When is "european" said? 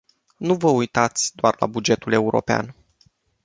2.13-2.75